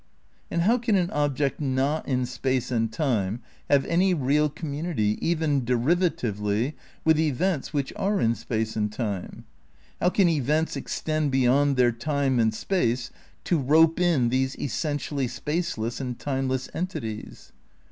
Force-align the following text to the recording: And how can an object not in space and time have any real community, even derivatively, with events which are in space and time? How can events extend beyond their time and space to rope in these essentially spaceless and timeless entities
And 0.49 0.63
how 0.63 0.79
can 0.79 0.95
an 0.95 1.11
object 1.11 1.59
not 1.61 2.07
in 2.07 2.25
space 2.25 2.71
and 2.71 2.91
time 2.91 3.43
have 3.69 3.85
any 3.85 4.15
real 4.15 4.49
community, 4.49 5.15
even 5.21 5.61
derivatively, 5.63 6.73
with 7.05 7.19
events 7.19 7.71
which 7.71 7.93
are 7.95 8.19
in 8.19 8.33
space 8.33 8.75
and 8.75 8.91
time? 8.91 9.45
How 10.01 10.09
can 10.09 10.27
events 10.27 10.75
extend 10.75 11.29
beyond 11.29 11.75
their 11.77 11.91
time 11.91 12.39
and 12.39 12.51
space 12.51 13.11
to 13.43 13.59
rope 13.59 13.99
in 13.99 14.29
these 14.29 14.57
essentially 14.57 15.27
spaceless 15.27 16.01
and 16.01 16.17
timeless 16.17 16.67
entities 16.73 17.51